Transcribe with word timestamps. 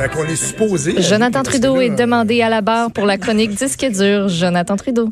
Ben, 0.00 0.08
qu'on 0.08 0.24
est 0.24 0.34
supposé. 0.34 0.94
Jonathan 1.02 1.42
Trudeau 1.42 1.76
là, 1.76 1.82
est 1.82 1.90
demandé 1.90 2.40
à 2.40 2.48
la 2.48 2.62
barre 2.62 2.90
pour 2.90 3.04
la 3.04 3.18
chronique 3.18 3.50
Disque 3.50 3.84
dur. 3.84 4.30
Jonathan 4.30 4.74
Trudeau. 4.74 5.10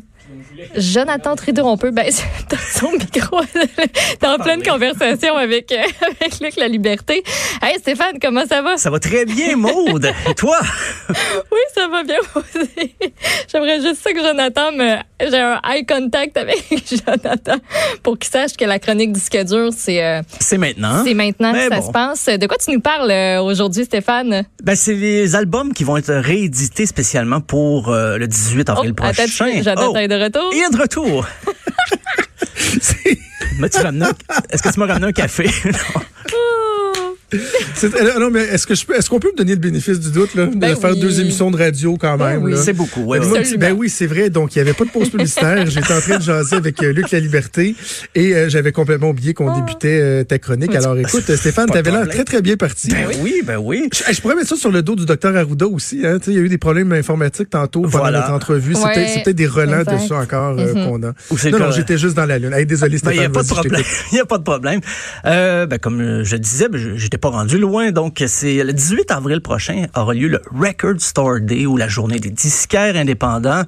Jonathan 0.75 1.35
Trudeau, 1.35 1.65
on 1.65 1.77
peut 1.77 1.91
baisser 1.91 2.23
son 2.73 2.91
micro. 2.93 3.39
T'es 4.19 4.25
en 4.25 4.39
pleine 4.39 4.63
conversation 4.63 5.35
avec, 5.35 5.71
euh, 5.71 5.83
avec 6.21 6.39
Luc 6.39 6.55
La 6.55 6.67
Liberté. 6.67 7.23
Hey 7.61 7.77
Stéphane, 7.77 8.17
comment 8.19 8.47
ça 8.47 8.63
va? 8.63 8.77
Ça 8.77 8.89
va 8.89 8.99
très 8.99 9.25
bien, 9.25 9.55
Maude. 9.57 10.11
Et 10.27 10.33
toi? 10.33 10.57
Oui, 11.09 11.59
ça 11.79 11.87
va 11.87 12.03
bien 12.03 12.17
aussi. 12.35 12.95
J'aimerais 13.51 13.81
juste 13.81 14.01
ça 14.03 14.11
que 14.11 14.19
Jonathan 14.19 14.71
me... 14.71 14.97
J'ai 15.21 15.37
un 15.39 15.59
eye 15.69 15.85
contact 15.85 16.37
avec 16.37 16.63
Jonathan 16.89 17.57
pour 18.03 18.17
qu'il 18.17 18.29
sache 18.31 18.53
que 18.57 18.65
la 18.65 18.79
chronique 18.79 19.11
Disque 19.11 19.37
dur, 19.45 19.69
c'est 19.75 20.03
euh, 20.03 20.21
C'est 20.39 20.57
maintenant. 20.57 21.03
c'est 21.03 21.13
maintenant 21.13 21.51
Mais 21.53 21.67
que 21.69 21.75
ça 21.75 21.81
se 21.81 21.91
passe. 21.91 22.25
De 22.25 22.45
quoi 22.47 22.57
tu 22.57 22.71
nous 22.71 22.79
parles 22.81 23.11
euh, 23.11 23.41
aujourd'hui, 23.41 23.85
Stéphane? 23.85 24.43
Ben, 24.63 24.75
c'est 24.75 24.93
les 24.93 25.35
albums 25.35 25.73
qui 25.73 25.83
vont 25.83 25.97
être 25.97 26.13
réédités 26.13 26.85
spécialement 26.85 27.41
pour 27.41 27.89
euh, 27.89 28.17
le 28.17 28.27
18 28.27 28.69
avril 28.69 28.91
Oh, 28.91 29.01
prochain. 29.01 29.25
Jonathan 29.27 29.91
Oh, 29.93 29.97
est 29.97 30.07
de 30.07 30.15
retour? 30.21 30.49
il 30.53 30.59
est 30.63 30.75
de 30.75 30.81
retour. 30.81 31.25
Est-ce 34.51 34.61
que 34.63 34.71
tu 34.73 34.79
m'as 34.79 34.85
ramené 34.87 35.07
un 35.07 35.11
café? 35.13 35.49
Non. 37.33 37.39
Euh, 37.83 38.19
non, 38.19 38.29
mais 38.31 38.41
est-ce 38.41 38.65
que 38.67 38.75
je 38.75 38.85
peux, 38.85 38.95
est-ce 38.95 39.09
qu'on 39.09 39.19
peut 39.19 39.29
me 39.31 39.37
donner 39.37 39.53
le 39.53 39.59
bénéfice 39.59 39.99
du 39.99 40.11
doute, 40.11 40.35
là, 40.35 40.45
de 40.47 40.55
Ben 40.57 40.75
faire 40.75 40.91
oui. 40.91 40.99
deux 40.99 41.19
émissions 41.21 41.51
de 41.51 41.57
radio 41.57 41.97
quand 41.99 42.17
Ben 42.17 42.31
même, 42.31 42.43
oui. 42.43 42.51
là? 42.53 42.57
C'est 42.57 42.73
beaucoup. 42.73 43.01
ouais, 43.03 43.19
Ben, 43.19 43.27
moi, 43.27 43.39
ben 43.57 43.73
oui, 43.77 43.89
c'est 43.89 44.07
vrai. 44.07 44.29
Donc, 44.29 44.55
il 44.55 44.59
n'y 44.59 44.61
avait 44.61 44.73
pas 44.73 44.85
de 44.85 44.89
pause 44.89 45.09
publicitaire. 45.09 45.65
J'étais 45.69 45.93
en 45.93 45.99
train 45.99 46.17
de 46.17 46.23
jaser 46.23 46.55
avec 46.55 46.81
euh, 46.83 46.91
Luc 46.91 47.11
La 47.11 47.19
Liberté 47.19 47.75
et 48.15 48.33
euh, 48.35 48.49
j'avais 48.49 48.71
complètement 48.71 49.09
oublié 49.09 49.33
qu'on 49.33 49.53
débutait 49.55 49.99
euh, 50.01 50.23
ta 50.23 50.39
chronique. 50.39 50.73
Alors, 50.75 50.97
écoute, 50.97 51.23
Stéphane, 51.35 51.67
t'avais 51.69 51.91
l'air 51.91 52.07
très, 52.07 52.23
très 52.23 52.41
bien 52.41 52.57
parti. 52.57 52.89
Ben 52.89 53.07
oui, 53.21 53.41
ben 53.45 53.57
oui. 53.57 53.89
Je, 53.93 54.13
je 54.13 54.21
pourrais 54.21 54.35
mettre 54.35 54.49
ça 54.49 54.55
sur 54.55 54.71
le 54.71 54.81
dos 54.81 54.95
du 54.95 55.05
docteur 55.05 55.35
Arruda 55.35 55.67
aussi. 55.67 56.05
Hein. 56.05 56.17
Il 56.27 56.33
y 56.33 56.37
a 56.37 56.41
eu 56.41 56.49
des 56.49 56.57
problèmes 56.57 56.91
informatiques 56.93 57.49
tantôt 57.49 57.81
pendant 57.81 57.97
Voilà. 57.99 58.19
notre 58.21 58.31
entrevue. 58.33 58.75
Ouais, 58.75 58.93
peut-être 58.93 59.09
c'est 59.09 59.23
peut-être 59.23 59.35
des 59.37 59.47
relents 59.47 59.83
de 59.83 59.97
ça 60.07 60.15
encore 60.15 60.55
Mhm. 60.55 60.73
qu'on 60.73 61.03
a. 61.03 61.13
Ou 61.31 61.37
Non, 61.51 61.59
non, 61.59 61.71
j'étais 61.71 61.97
juste 61.97 62.15
dans 62.15 62.25
la 62.25 62.39
lune. 62.39 62.53
Hey, 62.53 62.65
désolé, 62.65 62.97
Ben, 62.97 62.97
Stéphane. 62.97 63.13
il 63.15 63.19
n'y 63.19 63.25
a 63.25 63.29
pas 63.29 63.43
de 63.43 63.47
problème. 63.47 63.81
t'écoute. 63.81 63.95
Il 64.11 64.15
n'y 64.15 64.21
a 64.21 64.25
pas 64.25 64.37
de 64.37 64.43
problème. 64.43 64.79
Ben, 65.23 65.77
comme 65.79 66.23
je 66.23 66.35
disais, 66.35 66.69
ben, 66.69 66.93
j'étais 66.95 67.17
pas 67.19 67.29
rendu 67.29 67.57
loin. 67.57 67.91
Donc, 67.91 68.23
c'est 68.27 68.63
le 68.63 68.73
18 68.73 69.11
avril 69.11 69.41
prochain 69.41 69.85
aura 69.95 70.13
lieu 70.13 70.27
le 70.27 70.41
Record 70.51 70.99
Store 70.99 71.39
Day 71.39 71.65
ou 71.65 71.77
la 71.77 71.87
journée 71.87 72.19
des 72.19 72.29
disquaires 72.31 72.95
indépendants. 72.95 73.63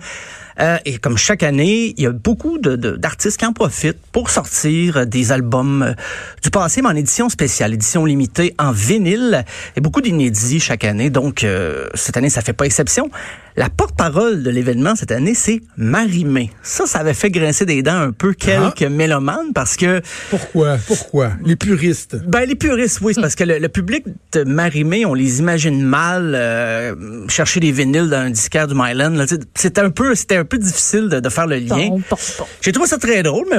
Euh, 0.59 0.77
et 0.85 0.97
comme 0.97 1.17
chaque 1.17 1.43
année, 1.43 1.93
il 1.97 2.03
y 2.03 2.05
a 2.05 2.11
beaucoup 2.11 2.57
de- 2.59 2.75
de- 2.75 2.95
d'artistes 2.97 3.37
qui 3.39 3.45
en 3.45 3.53
profitent 3.53 3.97
pour 4.11 4.29
sortir 4.29 5.07
des 5.07 5.31
albums 5.31 5.81
euh, 5.81 5.93
du 6.43 6.49
passé, 6.51 6.81
mais 6.81 6.89
en 6.89 6.95
édition 6.95 7.29
spéciale, 7.29 7.73
édition 7.73 8.05
limitée 8.05 8.53
en 8.59 8.71
vinyle. 8.71 9.45
Et 9.75 9.81
beaucoup 9.81 10.01
d'inédits 10.01 10.59
chaque 10.59 10.83
année. 10.83 11.09
Donc, 11.09 11.43
euh, 11.43 11.87
cette 11.95 12.17
année, 12.17 12.29
ça 12.29 12.41
fait 12.41 12.53
pas 12.53 12.65
exception. 12.65 13.09
La 13.57 13.69
porte-parole 13.69 14.43
de 14.43 14.49
l'événement 14.49 14.95
cette 14.95 15.11
année, 15.11 15.33
c'est 15.35 15.61
Marie-Mé. 15.77 16.51
Ça, 16.63 16.85
ça 16.85 16.99
avait 16.99 17.13
fait 17.13 17.29
grincer 17.29 17.65
des 17.65 17.83
dents 17.83 17.99
un 17.99 18.11
peu 18.11 18.33
quelques 18.33 18.83
mélomanes 18.83 19.51
parce 19.53 19.75
que 19.75 20.01
Pourquoi? 20.29 20.77
Pourquoi? 20.87 21.31
Les 21.43 21.55
puristes. 21.55 22.15
ben 22.27 22.45
les 22.47 22.55
puristes, 22.55 22.99
oui, 23.01 23.13
c'est 23.13 23.21
parce 23.21 23.35
que 23.35 23.43
le, 23.43 23.59
le 23.59 23.69
public 23.69 24.05
de 24.31 24.43
Marie-Mé, 24.43 25.05
on 25.05 25.13
les 25.13 25.39
imagine 25.39 25.81
mal 25.83 26.33
euh, 26.33 27.27
chercher 27.27 27.59
des 27.59 27.71
vinyles 27.71 28.09
dans 28.09 28.17
un 28.17 28.29
disquaire 28.29 28.67
du 28.67 28.73
Myland. 28.75 29.25
C'était 29.55 29.81
un 29.81 29.89
peu, 29.89 30.15
c'était 30.15 30.37
un 30.37 30.45
peu 30.45 30.57
difficile 30.57 31.09
de, 31.09 31.19
de 31.19 31.29
faire 31.29 31.47
le 31.47 31.57
lien. 31.57 31.97
J'ai 32.61 32.71
trouvé 32.71 32.87
ça 32.87 32.97
très 32.97 33.21
drôle, 33.23 33.45
mais 33.51 33.57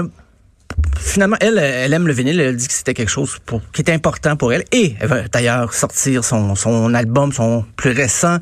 finalement, 0.98 1.36
elle, 1.40 1.58
elle 1.58 1.92
aime 1.92 2.06
le 2.06 2.12
vinyle. 2.12 2.40
Elle 2.40 2.56
dit 2.56 2.66
que 2.66 2.72
c'était 2.72 2.94
quelque 2.94 3.10
chose 3.10 3.36
pour, 3.44 3.60
qui 3.72 3.82
était 3.82 3.92
important 3.92 4.36
pour 4.36 4.52
elle. 4.52 4.64
Et 4.72 4.94
elle 5.00 5.08
va 5.08 5.28
d'ailleurs 5.28 5.74
sortir 5.74 6.24
son, 6.24 6.54
son 6.54 6.94
album, 6.94 7.32
son 7.32 7.64
plus 7.76 7.90
récent, 7.90 8.38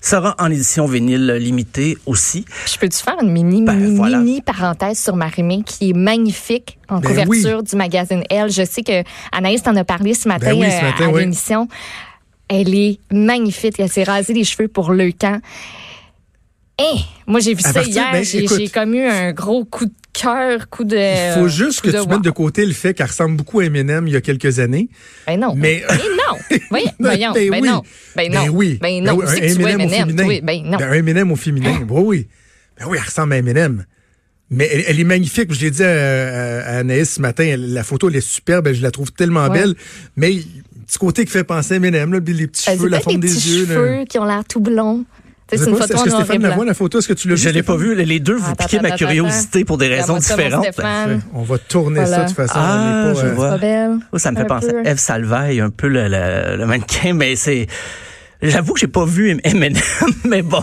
sera 0.00 0.34
en 0.38 0.50
édition 0.50 0.86
vinyle 0.86 1.32
limitée 1.40 1.98
aussi. 2.06 2.44
Je 2.72 2.78
peux-tu 2.78 2.98
faire 2.98 3.16
une 3.22 3.30
mini, 3.32 3.62
Ben, 3.62 3.74
mini, 3.76 3.96
voilà. 3.96 4.18
mini 4.18 4.40
parenthèse 4.42 4.98
sur 4.98 5.16
Marimé 5.16 5.62
qui 5.64 5.90
est 5.90 5.92
magnifique 5.92 6.78
en 6.88 7.00
Ben 7.00 7.08
couverture 7.08 7.62
du 7.62 7.76
magazine 7.76 8.22
Elle? 8.30 8.50
Je 8.50 8.64
sais 8.64 8.82
que 8.82 9.02
Anaïs 9.32 9.62
t'en 9.62 9.74
a 9.76 9.84
parlé 9.84 10.14
ce 10.14 10.28
matin, 10.28 10.50
Ben 10.54 10.60
oui, 10.60 10.70
ce 10.70 10.76
euh, 10.76 10.82
matin, 10.82 11.04
à 11.06 11.08
oui. 11.12 11.20
l'émission. 11.20 11.68
Elle 12.48 12.74
est 12.74 13.00
magnifique. 13.10 13.74
Elle 13.80 13.90
s'est 13.90 14.04
rasée 14.04 14.32
les 14.32 14.44
cheveux 14.44 14.68
pour 14.68 14.92
le 14.92 15.10
camp. 15.12 15.40
Eh, 16.78 16.98
moi, 17.26 17.40
j'ai 17.40 17.54
vu 17.54 17.60
À 17.64 17.68
ça 17.68 17.72
partir- 17.74 17.92
hier. 17.94 18.12
ben, 18.12 18.22
j'ai 18.24 18.46
j'ai 18.46 18.68
comme 18.68 18.94
eu 18.94 19.04
un 19.06 19.32
gros 19.32 19.64
coup 19.64 19.86
de 19.86 19.92
cœur, 20.20 20.68
coup 20.70 20.84
de. 20.84 20.96
Il 20.96 21.40
faut 21.40 21.48
juste 21.48 21.80
que 21.80 21.90
tu 21.90 21.96
de 21.96 22.08
mettes 22.08 22.22
de 22.22 22.28
wow. 22.28 22.34
côté 22.34 22.64
le 22.66 22.72
fait 22.72 22.94
qu'elle 22.94 23.06
ressemble 23.06 23.36
beaucoup 23.36 23.60
à 23.60 23.64
Eminem 23.64 24.06
il 24.06 24.12
y 24.14 24.16
a 24.16 24.20
quelques 24.20 24.58
années. 24.58 24.88
Ben 25.26 25.38
non. 25.40 25.54
Mais- 25.56 25.84
Ben 25.88 25.96
non. 25.96 26.58
Voyons, 26.70 26.90
voyons. 26.98 27.32
Ben 27.32 27.50
Ben 27.50 27.60
oui. 27.62 27.68
non. 27.68 27.82
Ben 28.16 28.32
non. 28.32 28.44
Ben 28.44 28.50
oui. 28.50 28.78
Ben 28.80 29.04
non. 29.04 29.14
oui, 29.16 29.24
C'est 29.28 29.40
que 29.40 29.46
tu 29.54 29.60
vois 29.60 29.70
Eminem. 29.72 30.14
Oui, 30.26 30.40
ben 30.42 30.62
non. 30.64 30.78
Ben, 30.78 30.88
un 30.90 30.92
Eminem 30.94 31.30
au 31.32 31.36
féminin. 31.36 31.78
Oui, 31.88 32.02
oui. 32.04 32.28
Ben 32.78 32.86
oui, 32.88 32.98
elle 33.00 33.04
ressemble 33.06 33.32
à 33.32 33.36
Eminem. 33.38 33.84
Mais 34.50 34.68
elle, 34.72 34.84
elle 34.86 35.00
est 35.00 35.04
magnifique. 35.04 35.52
Je 35.52 35.60
l'ai 35.60 35.70
dit 35.70 35.82
à, 35.82 35.88
à- 35.88 36.78
Anaïs 36.78 37.10
ce 37.14 37.20
matin, 37.20 37.44
elle- 37.44 37.72
la 37.72 37.82
photo, 37.84 38.08
elle 38.08 38.16
est 38.16 38.20
superbe. 38.20 38.72
Je 38.72 38.82
la 38.82 38.90
trouve 38.90 39.12
tellement 39.12 39.48
Ouais. 39.48 39.58
belle. 39.60 39.74
Mais 40.16 40.32
un 40.36 40.82
petit 40.86 40.98
côté 40.98 41.24
qui 41.24 41.32
fait 41.32 41.42
penser 41.44 41.74
à 41.74 41.76
Eminem, 41.78 42.12
là, 42.12 42.20
les 42.24 42.46
petits 42.46 42.70
Euh, 42.70 42.74
cheveux, 42.74 42.88
la 42.88 43.00
forme 43.00 43.16
les 43.16 43.28
des 43.28 43.34
petits 43.34 43.50
yeux. 43.58 43.66
là. 43.66 43.74
cheveux 43.74 44.04
qui 44.08 44.18
ont 44.18 44.24
l'air 44.24 44.44
tout 44.48 44.60
blonds. 44.60 45.04
C'est 45.48 45.58
une 45.58 45.76
photo 45.76 45.94
Est-ce 45.94 46.04
que 46.04 46.10
Stéphane 46.10 46.42
la 46.42 46.48
blanc. 46.48 46.56
voit, 46.56 46.64
la 46.64 46.74
photo? 46.74 46.98
Est-ce 46.98 47.08
que 47.08 47.12
tu 47.12 47.28
l'as 47.28 47.34
vu? 47.36 47.40
Je 47.40 47.48
l'ai 47.50 47.62
pas 47.62 47.76
vu. 47.76 47.94
Les 47.94 48.20
deux, 48.20 48.34
vous 48.34 48.50
Attends, 48.50 48.64
piquez 48.64 48.80
ma 48.80 48.90
curiosité 48.92 49.64
pour 49.64 49.78
des 49.78 49.88
raisons 49.88 50.16
différentes. 50.16 50.66
On 51.34 51.42
va 51.42 51.58
tourner 51.58 52.04
ça 52.06 52.22
de 52.22 52.26
toute 52.28 52.36
façon. 52.36 52.54
Ah, 52.56 53.12
je 53.14 53.26
euh, 53.26 53.32
vois. 53.32 53.58
Oh, 54.12 54.18
ça 54.18 54.32
me 54.32 54.36
fait 54.36 54.44
penser 54.44 54.74
à 54.84 54.90
Eve 54.90 54.98
Salvaille, 54.98 55.60
un 55.60 55.70
peu 55.70 55.88
le 55.88 56.64
mannequin, 56.64 57.12
mais 57.14 57.36
c'est. 57.36 57.66
J'avoue 58.42 58.74
que 58.74 58.80
j'ai 58.80 58.86
pas 58.86 59.04
vu 59.06 59.30
Eminem, 59.44 59.72
mais 60.24 60.42
bon, 60.42 60.62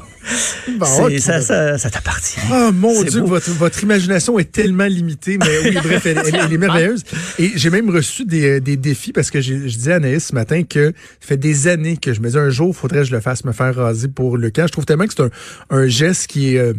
Bon, 0.78 0.86
ça, 1.20 1.42
ça, 1.42 1.78
ça 1.78 1.90
t'appartient. 1.90 2.40
Oh 2.52 2.72
mon 2.72 3.04
Dieu, 3.04 3.22
votre, 3.22 3.50
votre 3.52 3.84
imagination 3.84 4.38
est 4.40 4.52
tellement 4.52 4.86
limitée, 4.86 5.38
mais 5.38 5.60
oui, 5.66 5.76
bref, 5.84 6.06
elle, 6.06 6.22
elle- 6.26 6.36
elle 6.46 6.54
est 6.54 6.58
merveilleuse. 6.60 7.04
Et 7.40 7.52
j'ai 7.56 7.70
même 7.70 7.90
reçu 7.90 8.24
des, 8.26 8.46
euh, 8.58 8.60
des 8.62 8.78
défis 8.78 9.12
parce 9.12 9.32
que 9.32 9.42
je 9.42 9.54
disais 9.56 9.92
à 9.94 9.96
Anaïs 9.96 10.28
ce 10.28 10.36
matin 10.36 10.64
que 10.64 10.94
ça 11.20 11.28
fait 11.28 11.38
des 11.38 11.68
années 11.68 11.98
que 11.98 12.14
je 12.14 12.22
me 12.22 12.28
disais 12.28 12.40
un 12.40 12.50
jour, 12.52 12.76
faudrait 12.76 13.00
que 13.00 13.06
je 13.08 13.12
le 13.12 13.20
fasse 13.22 13.44
me 13.44 13.52
faire 13.52 13.76
raser 13.76 14.08
pour 14.08 14.38
le 14.38 14.50
camp. 14.50 14.66
Je 14.68 14.72
trouve 14.72 14.86
tellement 14.86 15.06
que 15.08 15.14
c'est 15.18 15.24
un, 15.24 15.30
un 15.70 15.88
geste 15.88 16.28
qui 16.28 16.56
est... 16.56 16.60
euh, 16.60 16.74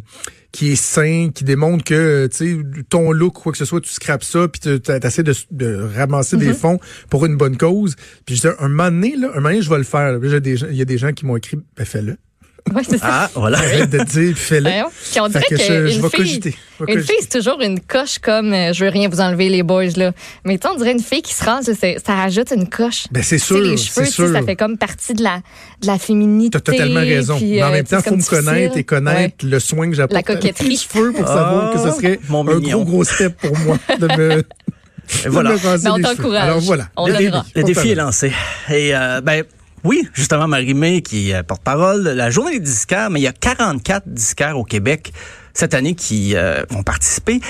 qui 0.55 0.71
est 0.71 0.77
sain, 0.77 1.31
qui 1.35 1.43
démontre 1.43 1.83
que 1.83 2.29
tu 2.29 2.37
sais 2.37 2.85
ton 2.89 3.11
look 3.11 3.35
quoi 3.35 3.51
que 3.51 3.59
ce 3.59 3.65
soit, 3.65 3.81
tu 3.81 3.91
scrapes 3.91 4.23
ça 4.23 4.47
puis 4.47 4.61
tu 4.61 4.93
essaies 5.05 5.25
de, 5.25 5.35
de 5.51 5.89
ramasser 5.97 6.37
des 6.37 6.55
fonds 6.55 6.79
pour 7.11 7.27
une 7.27 7.37
bonne 7.37 7.57
cause. 7.57 7.97
Puis 8.25 8.37
je 8.37 8.43
disais 8.43 8.55
un 8.61 8.69
moment 8.69 8.93
donné 8.93 9.17
là, 9.17 9.31
un 9.33 9.41
moment 9.41 9.49
donné 9.49 9.63
je 9.63 9.69
vais 9.69 9.79
le 9.79 9.83
faire. 9.83 10.17
Il 10.23 10.77
y 10.77 10.83
a 10.83 10.85
des 10.85 10.99
gens 10.99 11.13
qui 11.13 11.27
m'ont 11.27 11.37
écrit 11.37 11.59
ben 11.77 11.85
fais-le. 11.85 12.17
Oui, 12.75 12.83
c'est 12.89 12.99
ça. 12.99 13.07
Ah, 13.09 13.31
voilà. 13.35 13.59
Arrête 13.59 13.91
de 13.91 13.99
te 13.99 14.05
dire 14.21 14.37
fais-le. 14.37 14.63
Voyons. 14.71 14.87
Puis 15.11 15.21
on 15.21 15.25
Fait 15.29 15.39
dirait 15.39 15.45
que 15.49 15.57
je- 15.57 15.67
qu'une 15.67 15.89
je 15.89 16.01
vais 16.01 16.09
fille, 16.09 16.11
cogiter. 16.19 16.57
Je 16.81 16.85
vais 16.85 16.93
une 16.93 16.99
cogiter. 16.99 17.13
fille, 17.13 17.23
c'est 17.31 17.39
toujours 17.39 17.61
une 17.61 17.79
coche 17.81 18.19
comme 18.19 18.53
euh, 18.55 18.73
je 18.73 18.85
veux 18.85 18.91
rien 18.91 19.09
vous 19.09 19.21
enlever 19.21 19.49
les 19.51 19.63
boys 19.63 19.85
là. 19.97 20.13
Mais 20.45 20.57
tu 20.59 20.67
on 20.67 20.75
dirait 20.75 20.93
une 20.93 21.03
fille 21.03 21.21
qui 21.23 21.35
se 21.35 21.45
rase, 21.45 21.71
ça 21.75 22.15
rajoute 22.15 22.51
une 22.57 22.69
coche. 22.69 23.05
Ben 23.13 23.23
c'est 23.23 23.37
Tu 23.37 23.43
sûr, 23.45 23.59
les 23.61 23.77
c'est 23.77 23.85
cheveux, 23.95 24.07
tu 24.07 24.13
sûr. 24.13 24.33
ça 24.33 24.43
fait 24.43 24.57
comme 24.57 24.79
partie 24.79 25.13
de 25.13 25.23
la 25.23 25.43
de 25.83 25.87
la 25.87 25.99
féminité. 25.99 26.59
T'as 26.59 26.73
totalement 26.73 27.01
raison. 27.01 27.37
puis, 27.37 27.51
Mais 27.53 27.63
en 27.63 27.67
euh, 27.69 27.73
même 27.73 27.85
tu 27.85 27.91
temps, 27.91 28.01
c'est 28.03 28.11
faut 28.11 28.17
me 28.17 28.23
connaître 28.29 28.77
et 28.79 28.85
connaître 28.85 29.45
Ouais. 29.45 29.51
le 29.51 29.61
soin 29.61 29.91
que 29.91 29.95
j'apporte 29.97 30.13
La 30.15 30.23
coquetterie. 30.23 30.77
cheveux 30.79 31.13
pour 31.13 31.29
savoir 31.29 31.71
que 31.75 31.79
ce 31.79 31.91
serait 31.97 32.19
mon 32.31 32.49
un 32.49 32.59
mignon. 32.59 32.79
gros 32.79 32.85
gros 32.93 33.05
step 33.05 33.37
pour 33.37 33.57
moi 33.59 33.79
de 34.01 34.07
me, 34.07 34.39
Et 35.25 35.29
voilà. 35.29 35.51
de 35.51 35.55
me 35.57 35.61
raser 35.67 35.85
Mais 35.85 35.91
on 35.91 35.97
les 35.97 36.03
cheveux. 36.05 36.17
t'encourage. 36.17 36.43
Alors 36.43 36.61
voilà. 36.61 36.89
On 36.97 37.07
Le. 37.09 37.13
Le 37.15 37.31
On 37.57 37.63
défi 37.63 37.91
est 37.91 37.95
lancé. 37.95 38.33
Et 38.71 38.97
euh, 38.97 39.21
ben 39.21 39.45
oui, 39.85 40.09
justement, 40.15 40.49
Marie-Mé 40.49 41.03
qui 41.03 41.31
est 41.31 41.43
porte-parole, 41.43 42.03
la 42.03 42.31
journée 42.31 42.53
des 42.53 42.65
disquaires, 42.65 43.11
mais 43.11 43.21
il 43.21 43.25
y 43.25 43.29
a 43.29 43.33
44 43.33 44.09
disquaires 44.09 44.59
au 44.59 44.65
Québec 44.65 45.13
cette 45.53 45.75
année 45.75 45.95
qui 45.95 46.35
euh, 46.35 46.65
vont 46.71 46.83
participer. 46.83 47.41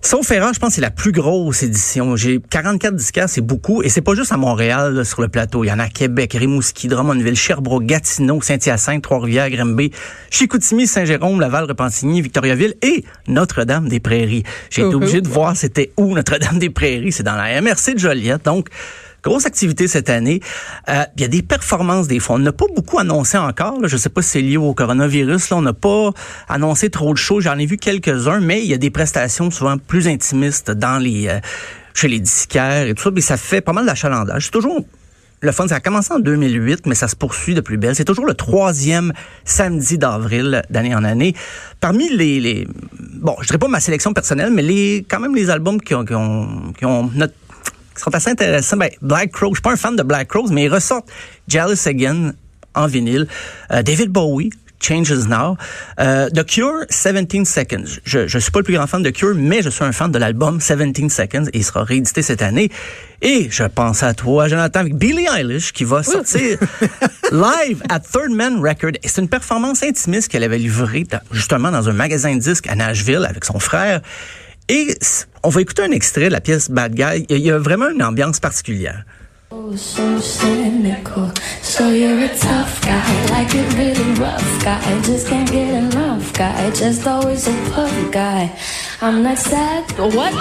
Sauf 0.00 0.30
erreur, 0.30 0.54
je 0.54 0.60
pense 0.60 0.70
que 0.70 0.74
c'est 0.76 0.80
la 0.80 0.92
plus 0.92 1.10
grosse 1.10 1.62
édition. 1.62 2.14
J'ai 2.14 2.40
44 2.50 2.94
disquaires, 2.94 3.28
c'est 3.28 3.40
beaucoup. 3.40 3.82
Et 3.82 3.88
c'est 3.88 4.00
pas 4.00 4.14
juste 4.14 4.30
à 4.30 4.36
Montréal, 4.36 4.94
là, 4.94 5.04
sur 5.04 5.22
le 5.22 5.28
plateau. 5.28 5.64
Il 5.64 5.68
y 5.68 5.72
en 5.72 5.78
a 5.80 5.84
à 5.84 5.88
Québec, 5.88 6.34
Rimouski, 6.38 6.86
Drummondville, 6.86 7.34
Sherbrooke, 7.34 7.84
Gatineau, 7.84 8.40
Saint-Hyacinthe, 8.40 9.02
Trois-Rivières, 9.02 9.50
Grimby, 9.50 9.90
Chicoutimi, 10.30 10.86
Saint-Jérôme, 10.86 11.40
Laval, 11.40 11.64
Repentigny, 11.64 12.22
Victoriaville 12.22 12.74
et 12.80 13.04
Notre-Dame-des-Prairies. 13.26 14.44
J'ai 14.70 14.82
été 14.82 14.94
obligé 14.94 15.20
de 15.20 15.28
voir 15.28 15.56
c'était 15.56 15.92
où 15.96 16.14
Notre-Dame-des-Prairies. 16.14 17.12
C'est 17.12 17.24
dans 17.24 17.36
la 17.36 17.60
MRC 17.60 17.94
de 17.94 17.98
Joliette. 17.98 18.44
Donc, 18.44 18.68
Grosse 19.22 19.46
activité 19.46 19.88
cette 19.88 20.10
année. 20.10 20.40
Euh, 20.88 21.04
Il 21.16 21.22
y 21.22 21.24
a 21.24 21.28
des 21.28 21.42
performances 21.42 22.06
des 22.06 22.20
fois. 22.20 22.36
On 22.36 22.38
n'a 22.38 22.52
pas 22.52 22.66
beaucoup 22.74 22.98
annoncé 22.98 23.36
encore. 23.36 23.78
Je 23.84 23.94
ne 23.94 24.00
sais 24.00 24.08
pas 24.08 24.22
si 24.22 24.30
c'est 24.30 24.40
lié 24.40 24.56
au 24.56 24.74
coronavirus. 24.74 25.50
Là. 25.50 25.56
On 25.56 25.62
n'a 25.62 25.72
pas 25.72 26.12
annoncé 26.48 26.88
trop 26.90 27.12
de 27.12 27.18
choses. 27.18 27.44
J'en 27.44 27.58
ai 27.58 27.66
vu 27.66 27.76
quelques-uns, 27.76 28.40
mais 28.40 28.62
il 28.62 28.68
y 28.68 28.74
a 28.74 28.78
des 28.78 28.90
prestations 28.90 29.50
souvent 29.50 29.76
plus 29.78 30.06
intimistes 30.06 30.70
dans 30.70 30.98
les 30.98 31.28
euh, 31.28 31.40
chez 31.94 32.08
les 32.08 32.20
disquaires 32.20 32.86
et 32.86 32.94
tout 32.94 33.02
ça. 33.02 33.10
Mais 33.10 33.20
ça 33.20 33.36
fait 33.36 33.60
pas 33.60 33.72
mal 33.72 33.86
d'achalandage. 33.86 34.46
C'est 34.46 34.50
toujours 34.52 34.84
le 35.40 35.52
fun. 35.52 35.66
Ça 35.66 35.76
a 35.76 35.80
commencé 35.80 36.12
en 36.12 36.20
2008, 36.20 36.86
mais 36.86 36.94
ça 36.94 37.08
se 37.08 37.16
poursuit 37.16 37.54
de 37.54 37.60
plus 37.60 37.76
belle. 37.76 37.96
C'est 37.96 38.04
toujours 38.04 38.26
le 38.26 38.34
troisième 38.34 39.12
samedi 39.44 39.98
d'avril 39.98 40.62
d'année 40.70 40.94
en 40.94 41.04
année. 41.04 41.34
Parmi 41.80 42.08
les, 42.08 42.40
les 42.40 42.68
bon, 42.98 43.36
je 43.40 43.46
dirais 43.46 43.58
pas 43.58 43.68
ma 43.68 43.80
sélection 43.80 44.12
personnelle, 44.12 44.52
mais 44.52 44.62
les 44.62 45.04
quand 45.08 45.20
même 45.20 45.34
les 45.34 45.50
albums 45.50 45.80
qui 45.80 45.94
ont, 45.94 46.04
qui 46.04 46.14
ont, 46.14 46.72
qui 46.78 46.84
ont 46.84 47.10
notre 47.14 47.34
qui 47.98 48.02
sont 48.04 48.14
assez 48.14 48.30
intéressants. 48.30 48.76
Ben, 48.76 48.90
Black 49.02 49.32
Crow, 49.32 49.50
je 49.50 49.56
suis 49.56 49.62
pas 49.62 49.72
un 49.72 49.76
fan 49.76 49.94
de 49.96 50.02
Black 50.02 50.28
Crows, 50.28 50.48
mais 50.50 50.64
ils 50.64 50.72
ressortent 50.72 51.08
Jealous 51.48 51.86
Again 51.86 52.32
en 52.74 52.86
vinyle. 52.86 53.26
Euh, 53.72 53.82
David 53.82 54.10
Bowie, 54.10 54.50
Changes 54.80 55.26
Now. 55.26 55.56
Euh, 55.98 56.30
The 56.30 56.46
Cure, 56.46 56.86
17 56.88 57.44
Seconds. 57.44 57.98
Je 58.04 58.28
je 58.28 58.38
suis 58.38 58.52
pas 58.52 58.60
le 58.60 58.64
plus 58.64 58.74
grand 58.74 58.86
fan 58.86 59.02
de 59.02 59.10
Cure, 59.10 59.34
mais 59.34 59.60
je 59.60 59.70
suis 59.70 59.82
un 59.84 59.90
fan 59.90 60.12
de 60.12 60.18
l'album 60.18 60.58
17 60.58 61.10
Seconds 61.10 61.46
et 61.52 61.58
il 61.58 61.64
sera 61.64 61.82
réédité 61.82 62.22
cette 62.22 62.42
année. 62.42 62.70
Et 63.20 63.48
je 63.50 63.64
pense 63.64 64.04
à 64.04 64.14
toi, 64.14 64.46
Jonathan, 64.46 64.78
avec 64.80 64.94
Billie 64.94 65.26
Eilish 65.36 65.72
qui 65.72 65.82
va 65.82 66.04
sortir 66.04 66.58
live 67.32 67.82
à 67.88 67.98
Third 67.98 68.30
Man 68.30 68.60
Record. 68.64 68.92
Et 69.02 69.08
c'est 69.08 69.20
une 69.20 69.28
performance 69.28 69.82
intimiste 69.82 70.28
qu'elle 70.28 70.44
avait 70.44 70.58
livrée 70.58 71.02
dans- 71.10 71.18
justement 71.32 71.72
dans 71.72 71.88
un 71.88 71.92
magasin 71.92 72.32
de 72.36 72.40
disques 72.40 72.68
à 72.68 72.76
Nashville 72.76 73.26
avec 73.28 73.44
son 73.44 73.58
frère. 73.58 74.00
Et 74.68 74.94
on 75.42 75.48
va 75.48 75.60
écouter 75.60 75.82
un 75.82 75.90
extrait 75.92 76.26
de 76.28 76.32
la 76.32 76.40
pièce 76.40 76.70
Bad 76.70 76.94
Guy. 76.94 77.26
Il 77.30 77.38
y 77.38 77.50
a- 77.50 77.58
vraiment 77.58 77.88
une 77.90 78.02
ambiance 78.02 78.38
particulière. 78.40 79.04
Oh, 79.50 79.74
so 79.74 80.02
cynical. 80.20 81.32
So 81.62 81.88
you're 81.90 82.22
a 82.22 82.28
tough 82.28 82.80
guy, 82.82 83.00
like 83.30 83.54
a 83.54 83.62
really 83.78 84.12
rough 84.20 84.62
guy. 84.62 84.78
Just 85.02 85.26
can't 85.28 85.50
get 85.50 85.70
enough 85.70 86.32
guy, 86.34 86.70
just 86.74 87.06
always 87.06 87.48
a 87.48 87.52
puff 87.74 87.90
guy. 88.12 88.50
I'm 89.00 89.22
not 89.22 89.38
sad. 89.38 89.84
What? 89.98 90.34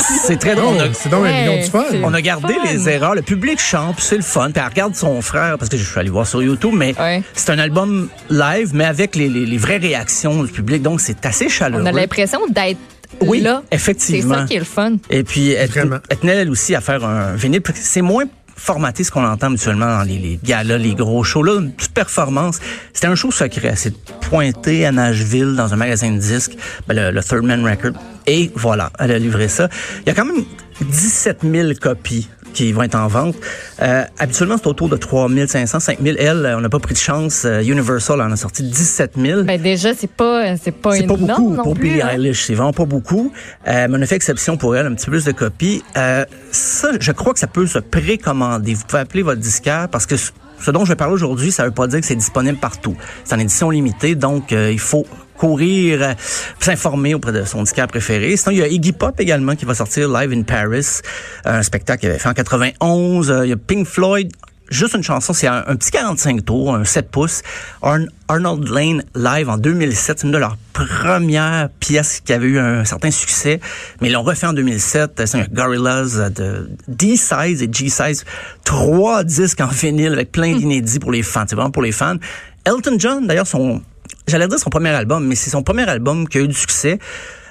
C'est 0.00 0.36
très 0.38 0.54
drôle. 0.54 0.74
On 0.76 0.80
a- 0.80 0.92
C'est 0.92 1.08
donc 1.08 1.20
un 1.20 1.30
Ouais, 1.30 1.40
million 1.40 1.56
de 1.58 1.62
fun. 1.70 1.84
On 2.02 2.14
a 2.14 2.20
gardé 2.20 2.54
Fun. 2.54 2.60
les 2.72 2.88
erreurs. 2.88 3.14
Le 3.14 3.22
public 3.22 3.60
chante, 3.60 3.96
puis 3.96 4.04
c'est 4.04 4.16
le 4.16 4.22
fun. 4.22 4.50
Puis 4.50 4.60
elle 4.62 4.68
regarde 4.70 4.94
son 4.94 5.20
frère, 5.22 5.56
parce 5.58 5.68
que 5.68 5.76
je 5.76 5.84
suis 5.84 5.98
allé 5.98 6.10
voir 6.10 6.26
sur 6.26 6.42
YouTube, 6.42 6.72
mais 6.74 6.94
Ouais. 6.98 7.22
c'est 7.34 7.50
un 7.50 7.58
album 7.58 8.08
live, 8.30 8.70
mais 8.74 8.84
avec 8.84 9.14
les, 9.16 9.28
les- 9.28 9.46
les 9.46 9.58
vraies 9.58 9.76
réactions 9.78 10.42
du 10.42 10.50
public. 10.52 10.82
Donc, 10.82 11.00
c'est 11.00 11.24
assez 11.26 11.48
chaleureux. 11.48 11.82
On 11.82 11.86
a 11.86 11.92
l'impression 11.92 12.40
d'être 12.48 12.78
Oui, 13.20 13.40
là. 13.40 13.62
effectivement. 13.70 14.34
C'est 14.34 14.40
ça 14.40 14.46
qui 14.46 14.54
est 14.54 14.58
le 14.58 14.64
fun. 14.64 14.92
Et 15.10 15.22
puis, 15.22 15.50
elle, 15.52 15.70
elle 16.10 16.16
tenait 16.18 16.32
elle 16.36 16.50
aussi 16.50 16.74
à 16.74 16.80
faire 16.80 17.04
un 17.04 17.34
vinyle. 17.34 17.62
C'est 17.74 18.02
moins 18.02 18.24
formaté 18.58 19.04
ce 19.04 19.10
qu'on 19.10 19.24
entend 19.24 19.46
habituellement 19.46 19.86
dans 19.86 20.02
les, 20.02 20.18
les 20.18 20.38
galas, 20.42 20.78
les 20.78 20.94
gros 20.94 21.22
shows. 21.24 21.42
Là, 21.42 21.60
une 21.60 21.72
petite 21.72 21.94
performance. 21.94 22.58
C'était 22.92 23.06
un 23.06 23.14
show 23.14 23.30
secret. 23.30 23.74
C'est 23.76 23.96
pointé 24.20 24.84
à 24.84 24.92
Nashville 24.92 25.54
dans 25.56 25.72
un 25.72 25.76
magasin 25.76 26.10
de 26.10 26.18
disques, 26.18 26.56
ben, 26.86 26.94
le, 26.94 27.10
le 27.10 27.22
Third 27.22 27.44
Man 27.44 27.64
Record. 27.64 27.92
Et 28.26 28.50
voilà, 28.54 28.90
elle 28.98 29.12
a 29.12 29.18
livré 29.18 29.48
ça. 29.48 29.68
Il 30.02 30.08
y 30.08 30.10
a 30.10 30.14
quand 30.14 30.26
même 30.26 30.44
17 30.80 31.38
000 31.50 31.70
copies 31.80 32.28
qui 32.58 32.72
vont 32.72 32.82
être 32.82 32.96
en 32.96 33.06
vente. 33.06 33.36
Euh, 33.80 34.02
habituellement, 34.18 34.56
c'est 34.58 34.66
autour 34.66 34.88
de 34.88 34.96
3 34.96 35.28
500, 35.46 35.78
5 35.78 35.98
000. 36.02 36.16
Elle, 36.18 36.44
euh, 36.44 36.58
on 36.58 36.60
n'a 36.60 36.68
pas 36.68 36.80
pris 36.80 36.94
de 36.94 36.98
chance. 36.98 37.44
Euh, 37.44 37.62
Universal 37.62 38.20
en 38.20 38.32
a 38.32 38.36
sorti 38.36 38.64
17 38.64 39.12
000. 39.16 39.42
Ben 39.44 39.62
déjà, 39.62 39.94
c'est 39.94 40.10
pas, 40.10 40.56
c'est 40.56 40.72
pas 40.72 40.96
C'est 40.96 41.06
pas 41.06 41.14
beaucoup 41.14 41.54
non 41.54 41.62
pour 41.62 41.74
plus, 41.74 41.90
Billie 41.90 42.02
hein. 42.02 42.10
Eilish, 42.14 42.46
c'est 42.46 42.54
vraiment 42.54 42.72
pas 42.72 42.84
beaucoup. 42.84 43.32
Euh, 43.68 43.86
mais 43.88 43.98
on 43.98 44.02
a 44.02 44.06
fait 44.06 44.16
exception 44.16 44.56
pour 44.56 44.74
elle, 44.76 44.86
un 44.86 44.94
petit 44.94 45.06
peu 45.06 45.12
plus 45.12 45.24
de 45.24 45.32
copies. 45.32 45.84
Euh, 45.96 46.24
ça, 46.50 46.90
je 46.98 47.12
crois 47.12 47.32
que 47.32 47.38
ça 47.38 47.46
peut 47.46 47.66
se 47.66 47.78
précommander. 47.78 48.74
Vous 48.74 48.84
pouvez 48.88 49.02
appeler 49.02 49.22
votre 49.22 49.40
disquaire 49.40 49.88
parce 49.88 50.06
que 50.06 50.16
ce 50.16 50.32
ce 50.60 50.70
dont 50.70 50.84
je 50.84 50.90
vais 50.90 50.96
parler 50.96 51.14
aujourd'hui, 51.14 51.52
ça 51.52 51.64
veut 51.64 51.70
pas 51.70 51.86
dire 51.86 52.00
que 52.00 52.06
c'est 52.06 52.16
disponible 52.16 52.58
partout. 52.58 52.96
C'est 53.24 53.34
en 53.34 53.38
édition 53.38 53.70
limitée, 53.70 54.14
donc 54.14 54.52
euh, 54.52 54.72
il 54.72 54.80
faut 54.80 55.06
courir, 55.38 56.02
euh, 56.02 56.12
s'informer 56.60 57.14
auprès 57.14 57.32
de 57.32 57.44
son 57.44 57.62
disquaire 57.62 57.86
préféré. 57.86 58.36
Sinon, 58.36 58.52
il 58.52 58.58
y 58.58 58.62
a 58.62 58.66
Iggy 58.68 58.92
Pop 58.92 59.18
également 59.20 59.54
qui 59.56 59.64
va 59.64 59.74
sortir 59.74 60.08
Live 60.08 60.32
in 60.32 60.42
Paris, 60.42 61.00
un 61.46 61.62
spectacle 61.62 62.00
qu'il 62.00 62.10
avait 62.10 62.18
fait 62.18 62.28
en 62.28 62.34
91. 62.34 63.30
Euh, 63.30 63.46
il 63.46 63.50
y 63.50 63.52
a 63.52 63.56
Pink 63.56 63.86
Floyd, 63.86 64.30
juste 64.70 64.94
une 64.94 65.02
chanson, 65.02 65.32
c'est 65.32 65.46
un, 65.46 65.62
petit 65.76 65.90
45 65.90 66.44
tours, 66.44 66.74
un 66.74 66.84
7 66.84 67.10
pouces. 67.10 67.42
Arn- 67.80 68.08
Arnold 68.28 68.68
Lane 68.68 69.02
live 69.14 69.48
en 69.48 69.56
2007, 69.56 70.18
c'est 70.20 70.26
une 70.26 70.32
de 70.32 70.36
leurs 70.38 70.58
premières 70.74 71.70
pièces 71.80 72.20
qui 72.22 72.32
avait 72.34 72.46
eu 72.48 72.58
un 72.58 72.84
certain 72.84 73.10
succès, 73.10 73.60
mais 74.00 74.08
ils 74.08 74.12
l'ont 74.12 74.22
refait 74.22 74.46
en 74.46 74.52
2007. 74.52 75.22
C'est 75.24 75.38
un 75.38 75.46
Gorillaz 75.50 76.30
de 76.34 76.68
D-Size 76.88 77.62
et 77.62 77.68
G-Size, 77.72 78.24
trois 78.64 79.24
disques 79.24 79.60
en 79.62 79.68
vinyle 79.68 80.12
avec 80.12 80.30
plein 80.32 80.54
d'inédits 80.54 80.98
pour 80.98 81.12
les 81.12 81.22
fans. 81.22 81.44
C'est 81.48 81.54
vraiment 81.56 81.70
pour 81.70 81.82
les 81.82 81.92
fans. 81.92 82.16
Elton 82.66 82.96
John, 82.98 83.26
d'ailleurs, 83.26 83.46
son, 83.46 83.80
j'allais 84.28 84.48
dire 84.48 84.58
son 84.58 84.70
premier 84.70 84.90
album, 84.90 85.26
mais 85.26 85.34
c'est 85.34 85.50
son 85.50 85.62
premier 85.62 85.88
album 85.88 86.28
qui 86.28 86.38
a 86.38 86.40
eu 86.42 86.48
du 86.48 86.54
succès. 86.54 86.98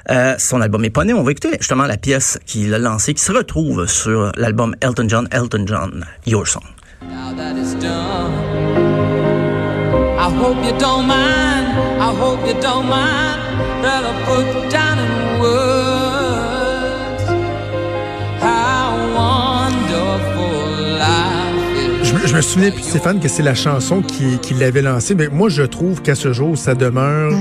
Euh, 0.10 0.36
son 0.38 0.62
album 0.62 0.86
éponyme, 0.86 1.18
on 1.18 1.24
va 1.24 1.32
écouter 1.32 1.58
justement 1.60 1.86
la 1.86 1.98
pièce 1.98 2.40
qu'il 2.46 2.74
a 2.74 2.80
lancée, 2.80 3.14
qui 3.14 3.22
se 3.22 3.32
retrouve 3.32 3.88
sur 3.88 4.32
l'album 4.38 4.76
Elton 4.80 5.10
John, 5.10 5.28
Elton 5.32 5.66
John, 5.68 6.06
Your 6.26 6.48
Song. 6.48 6.64
Je, 22.28 22.36
me- 22.36 22.42
souvenais 22.42 22.72
plus, 22.72 22.84
Stéphane, 22.84 23.20
que 23.20 23.28
c'est 23.28 23.44
la 23.44 23.56
chanson 23.56 24.02
qui, 24.02 24.38
qui 24.40 24.54
l'avait 24.54 24.82
lancée, 24.82 25.16
mais 25.16 25.28
moi, 25.30 25.50
je 25.50 25.64
trouve 25.64 26.02
qu'à 26.02 26.16
ce 26.16 26.34
jour, 26.34 26.58
ça 26.58 26.76
demeure 26.76 27.32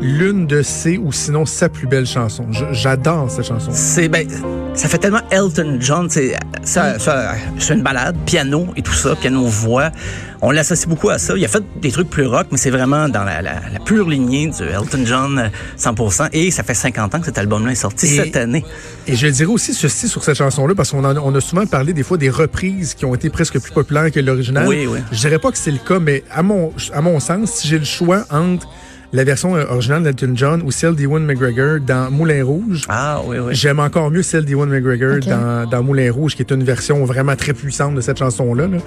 l'une 0.00 0.46
de 0.46 0.62
ses, 0.62 0.98
ou 0.98 1.12
sinon 1.12 1.46
sa 1.46 1.68
plus 1.68 1.86
belle 1.86 2.06
chanson. 2.06 2.46
J'adore 2.72 3.30
cette 3.30 3.46
chanson. 3.46 3.70
C'est 3.72 4.08
ben, 4.08 4.26
ça 4.74 4.88
fait 4.88 4.98
tellement 4.98 5.20
Elton 5.30 5.76
John, 5.80 6.08
c'est 6.08 6.34
ça, 6.64 6.98
ça 6.98 7.34
c'est 7.58 7.74
une 7.74 7.82
balade, 7.82 8.16
piano 8.24 8.68
et 8.76 8.82
tout 8.82 8.92
ça, 8.94 9.14
piano 9.14 9.44
voix. 9.46 9.90
On 10.40 10.50
l'associe 10.50 10.88
beaucoup 10.88 11.10
à 11.10 11.18
ça. 11.18 11.34
Il 11.36 11.44
a 11.44 11.48
fait 11.48 11.62
des 11.80 11.92
trucs 11.92 12.10
plus 12.10 12.26
rock, 12.26 12.48
mais 12.50 12.56
c'est 12.58 12.70
vraiment 12.70 13.08
dans 13.08 13.22
la, 13.22 13.42
la, 13.42 13.52
la 13.72 13.78
pure 13.84 14.08
lignée 14.08 14.48
du 14.48 14.62
Elton 14.64 15.04
John 15.04 15.38
euh, 15.38 15.48
100%. 15.78 16.30
Et 16.32 16.50
ça 16.50 16.64
fait 16.64 16.74
50 16.74 17.14
ans 17.14 17.20
que 17.20 17.26
cet 17.26 17.38
album-là 17.38 17.70
est 17.72 17.76
sorti 17.76 18.06
Et- 18.06 18.16
cette 18.16 18.36
année. 18.36 18.64
Et 19.06 19.14
je 19.14 19.28
dirais 19.28 19.52
aussi 19.52 19.72
ceci 19.72 20.08
sur 20.08 20.24
cette 20.24 20.36
chanson-là, 20.38 20.74
parce 20.74 20.90
qu'on 20.90 21.04
en- 21.04 21.16
on 21.16 21.34
a 21.34 21.40
souvent 21.40 21.64
parlé 21.66 21.92
des 21.92 22.02
fois 22.02 22.16
des 22.16 22.30
reprises 22.30 22.94
qui 22.94 23.04
ont 23.04 23.14
été 23.14 23.30
presque 23.30 23.60
plus 23.60 23.72
populaires 23.72 24.10
que 24.10 24.18
l'original. 24.18 24.66
Oui, 24.66 24.86
oui. 24.88 24.98
Je 25.12 25.18
dirais 25.18 25.38
pas 25.38 25.52
que 25.52 25.58
c'est 25.58 25.70
le 25.70 25.78
cas, 25.78 26.00
mais 26.00 26.24
à 26.30 26.42
mon, 26.42 26.72
à 26.92 27.00
mon 27.02 27.20
sens, 27.20 27.50
si 27.52 27.68
j'ai 27.68 27.78
le 27.78 27.84
choix 27.84 28.24
entre 28.30 28.66
la 29.12 29.24
version 29.24 29.54
euh, 29.56 29.64
originale 29.68 30.02
d'Elton 30.02 30.32
John 30.34 30.62
ou 30.64 30.70
celle 30.70 30.94
d'Ewan 30.94 31.24
McGregor 31.24 31.80
dans 31.80 32.10
Moulin 32.10 32.44
Rouge, 32.44 32.84
Ah 32.88 33.20
oui, 33.26 33.36
oui. 33.38 33.54
J'aime 33.54 33.78
encore 33.80 34.10
mieux 34.10 34.22
celle 34.22 34.44
d'Ewan 34.44 34.68
McGregor 34.68 35.18
dans, 35.26 35.68
dans 35.68 35.82
Moulin 35.82 36.10
Rouge, 36.10 36.34
qui 36.34 36.42
est 36.42 36.50
une 36.50 36.64
version 36.64 37.04
vraiment 37.04 37.36
très 37.36 37.52
puissante 37.52 37.94
de 37.94 38.00
cette 38.00 38.18
chanson-là, 38.18 38.66
là, 38.68 38.78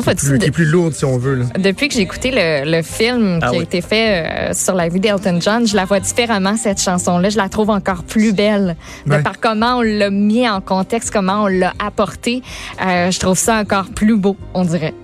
qui, 0.00 0.10
est 0.10 0.14
plus, 0.14 0.38
qui 0.38 0.46
est 0.46 0.50
plus 0.50 0.64
lourde, 0.66 0.92
si 0.94 1.04
on 1.04 1.18
veut. 1.18 1.34
Là. 1.36 1.44
Depuis 1.58 1.88
que 1.88 1.94
j'ai 1.94 2.00
écouté 2.02 2.30
le, 2.32 2.70
le 2.70 2.82
film 2.82 3.38
Ah 3.42 3.50
qui 3.50 3.58
a 3.58 3.62
été 3.62 3.80
fait 3.80 4.50
euh, 4.50 4.52
sur 4.52 4.74
la 4.74 4.88
vie 4.88 5.00
d'Elton 5.00 5.38
John, 5.40 5.66
je 5.66 5.74
la 5.76 5.84
vois 5.84 6.00
différemment, 6.00 6.56
cette 6.56 6.80
chanson-là. 6.80 7.28
Je 7.28 7.36
la 7.36 7.48
trouve 7.48 7.70
encore 7.70 8.02
plus 8.04 8.32
belle. 8.32 8.76
De 9.06 9.12
Ouais. 9.12 9.22
par 9.22 9.40
comment 9.40 9.78
on 9.78 9.82
l'a 9.82 10.10
mis 10.10 10.48
en 10.48 10.60
contexte, 10.60 11.12
comment 11.12 11.44
on 11.44 11.46
l'a 11.48 11.72
apporté. 11.84 12.42
Euh, 12.84 13.10
je 13.10 13.18
trouve 13.20 13.38
ça 13.38 13.56
encore 13.60 13.86
plus 13.94 14.16
beau, 14.16 14.36
on 14.54 14.64
dirait. 14.64 14.94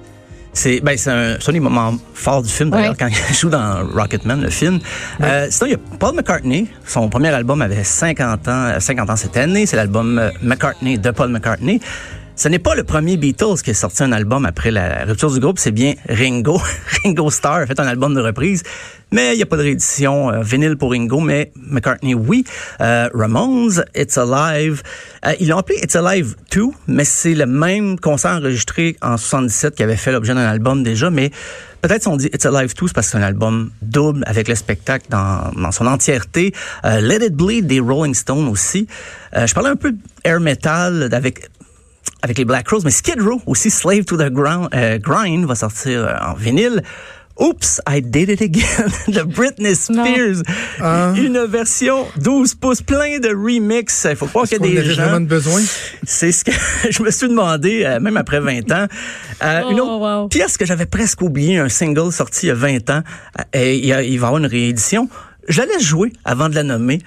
C'est 0.54 0.80
ben, 0.80 0.99
c'est 0.99 1.11
un, 1.11 1.37
c'est 1.40 1.49
un 1.49 1.52
des 1.54 1.61
moments 1.61 1.94
forts 2.12 2.42
du 2.42 2.49
film, 2.50 2.68
d'ailleurs, 2.71 2.90
Ouais. 2.90 2.97
quand 2.99 3.09
il 3.09 3.35
joue 3.35 3.49
dans 3.49 3.87
Rocketman, 3.94 4.42
le 4.42 4.50
film. 4.50 4.80
Euh, 5.23 5.47
sinon, 5.50 5.66
il 5.68 5.73
y 5.73 5.75
a 5.75 5.78
Paul 5.99 6.14
McCartney. 6.14 6.66
Son 6.87 7.09
premier 7.09 7.28
album 7.30 7.62
avait 7.62 7.82
50 7.85 8.49
ans, 8.49 8.66
euh, 8.66 8.78
50 8.80 9.09
ans 9.11 9.16
cette 9.16 9.37
année. 9.38 9.64
C'est 9.64 9.76
l'album 9.76 10.18
euh, 10.18 10.30
McCartney 10.42 10.99
de 10.99 11.11
Paul 11.11 11.30
McCartney. 11.30 11.80
Ce 12.35 12.49
n'est 12.49 12.59
pas 12.59 12.75
le 12.75 12.83
premier 12.83 13.19
Beatles 13.19 13.62
qui 13.62 13.71
a 13.71 13.75
sorti 13.75 14.03
un 14.03 14.11
album 14.11 14.47
après 14.47 14.71
la 14.71 15.05
rupture 15.05 15.31
du 15.31 15.39
groupe, 15.39 15.59
c'est 15.59 15.71
bien 15.71 15.95
Ringo. 16.09 16.61
Ringo 17.05 17.31
Starr 17.31 17.59
a 17.59 17.67
fait 17.67 17.79
un 17.79 17.87
album 17.87 18.15
de 18.15 18.21
reprise, 18.21 18.62
mais 19.11 19.35
il 19.35 19.37
n'y 19.37 19.43
a 19.43 19.47
pas 19.47 19.59
de 19.59 19.62
réédition 19.62 20.31
euh, 20.31 20.41
vinyle 20.43 20.77
pour 20.77 20.93
Ringo, 20.93 21.21
mais 21.21 21.53
McCartney, 21.57 22.15
oui. 22.15 22.45
Euh, 22.81 23.11
Ramones, 23.12 23.85
It's 23.95 24.17
Alive. 24.17 24.83
Euh, 25.27 25.35
ils 25.41 25.49
l'ont 25.49 25.59
appelé 25.59 25.79
It's 25.83 25.95
Alive 25.95 26.35
2, 26.53 26.62
mais 26.89 27.05
c'est 27.05 27.35
le 27.35 27.45
même 27.45 28.01
concert 28.01 28.33
enregistré 28.33 28.97
en 29.03 29.19
77 29.19 29.75
qui 29.75 29.83
avait 29.83 29.97
fait 29.97 30.11
l'objet 30.11 30.33
d'un 30.35 30.41
album 30.41 30.83
déjà, 30.83 31.11
mais 31.11 31.31
peut-être 31.83 32.03
si 32.03 32.09
on 32.09 32.17
dit 32.17 32.31
It's 32.33 32.47
Alive 32.47 32.75
2, 32.75 32.87
c'est 32.87 32.95
parce 32.95 33.09
que 33.09 33.12
c'est 33.12 33.19
un 33.19 33.23
album 33.23 33.71
double 33.83 34.25
avec 34.27 34.49
le 34.49 34.55
spectacle 34.55 35.07
dans, 35.11 35.51
dans 35.55 35.73
son 35.73 35.87
entièreté. 35.87 36.55
Euh, 36.87 37.01
Let 37.01 37.27
It 37.27 37.35
Bleed 37.35 37.67
des 37.67 37.81
Rolling 37.81 38.15
Stones 38.15 38.49
aussi. 38.49 38.87
Euh, 39.37 39.47
je 39.47 39.55
parlais 39.55 39.71
un 39.71 39.77
peu 39.77 39.95
d'air 40.25 40.41
metal 40.41 41.11
avec 41.12 41.51
avec 42.23 42.38
les 42.38 42.44
Black 42.44 42.68
Rose, 42.68 42.85
mais 42.85 42.90
Skid 42.90 43.21
Row 43.21 43.40
aussi, 43.47 43.71
Slave 43.71 44.04
to 44.04 44.16
the 44.16 44.30
Ground, 44.30 44.68
euh, 44.75 44.99
Grind 44.99 45.44
va 45.47 45.54
sortir 45.54 46.04
euh, 46.04 46.14
en 46.30 46.35
vinyle. 46.35 46.82
Oops, 47.40 47.80
I 47.88 48.02
did 48.02 48.28
it 48.28 48.42
again 48.42 48.88
de 49.09 49.23
Britney 49.23 49.75
Spears. 49.75 50.42
Ah. 50.80 51.14
Une 51.16 51.42
version 51.47 52.06
12 52.21 52.54
pouces, 52.56 52.82
plein 52.82 53.18
de 53.18 53.28
remix. 53.30 54.06
Il 54.09 54.16
faut 54.16 54.26
croire 54.26 54.47
qu'il 54.47 54.59
y 54.59 54.61
a 54.61 54.80
On 54.80 54.85
des 54.85 54.85
gens. 54.94 55.02
vraiment 55.02 55.21
de 55.21 55.26
besoin? 55.26 55.61
C'est 56.04 56.30
ce 56.30 56.44
que 56.44 56.50
je 56.90 57.02
me 57.02 57.11
suis 57.11 57.28
demandé, 57.28 57.85
euh, 57.85 58.00
même 58.00 58.18
après 58.18 58.38
20 58.38 58.71
ans. 58.73 58.87
Euh, 59.42 59.62
Oh, 59.64 59.71
une 59.73 59.80
autre 59.80 59.99
wow. 60.23 60.28
pièce 60.28 60.56
que 60.59 60.66
j'avais 60.66 60.87
presque 60.87 61.23
oublié, 61.23 61.59
un 61.59 61.71
single 61.71 62.12
sorti 62.12 62.47
il 62.47 62.49
y 62.50 62.52
a 62.52 62.54
20 62.54 62.90
ans, 62.90 63.02
euh, 63.38 63.42
et 63.54 63.76
il, 63.78 63.87
y 63.87 63.92
a- 63.94 64.02
il 64.02 64.21
va 64.21 64.26
y 64.26 64.28
avoir 64.28 64.38
une 64.38 64.47
réédition. 64.47 65.09
Je 65.49 65.59
la 65.62 65.66
laisse 65.66 65.82
jouer 65.82 66.12
avant 66.25 66.49
de 66.50 66.54
la 66.54 66.62
nommer. 66.62 67.00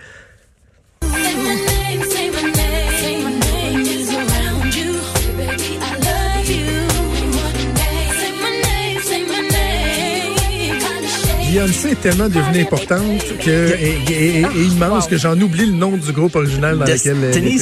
Beyoncé 11.65 11.91
est 11.91 12.01
tellement 12.01 12.29
devenue 12.29 12.61
importante 12.61 13.23
que, 13.43 13.49
et, 13.49 13.97
et- 14.09 14.39
et- 14.39 14.41
et 14.41 14.63
immense 14.63 15.07
que 15.07 15.17
j'en 15.17 15.39
oublie 15.39 15.65
le 15.65 15.71
nom 15.73 15.97
du 15.97 16.11
groupe 16.11 16.35
original 16.35 16.77
dans 16.77 16.85
lequel 16.85 17.17
elle 17.23 17.31
Destiny's 17.31 17.61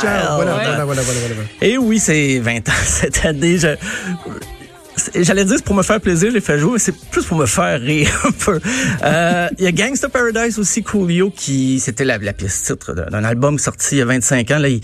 Child. 0.00 0.22
Voilà, 0.36 0.52
voilà, 0.54 0.84
voilà, 0.84 0.84
voilà, 0.84 1.02
voilà. 1.02 1.42
Et 1.60 1.76
oui, 1.76 1.98
c'est 1.98 2.38
20 2.38 2.68
ans 2.68 2.72
cette 2.84 3.24
année. 3.24 3.58
Je- 3.58 3.76
J'allais 5.16 5.44
dire 5.46 5.56
c'est 5.56 5.64
pour 5.64 5.74
me 5.74 5.82
faire 5.82 6.00
plaisir, 6.00 6.28
je 6.30 6.34
l'ai 6.34 6.40
fait 6.42 6.58
jouer, 6.58 6.72
mais 6.74 6.78
c'est 6.78 6.94
plus 7.10 7.24
pour 7.24 7.38
me 7.38 7.46
faire 7.46 7.80
rire 7.80 8.10
un 8.28 8.30
peu. 8.30 8.60
Euh, 9.02 9.48
Il 9.58 9.64
y 9.64 9.66
a 9.66 9.72
Gangsta 9.72 10.08
Paradise 10.10 10.58
aussi, 10.58 10.82
Coolio, 10.82 11.30
qui 11.34 11.80
c'était 11.80 12.04
la, 12.04 12.18
la 12.18 12.32
pièce 12.34 12.62
titre 12.62 12.92
d'un 12.94 13.06
d'un 13.06 13.24
album 13.24 13.58
sorti 13.58 13.96
il 13.96 13.98
y 13.98 14.02
a 14.02 14.04
25 14.04 14.50
ans. 14.50 14.58
Là, 14.58 14.68
il, 14.68 14.80